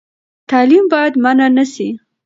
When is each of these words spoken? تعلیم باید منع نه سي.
تعلیم 0.49 0.85
باید 0.91 1.13
منع 1.23 1.47
نه 1.57 1.65
سي. 1.73 1.87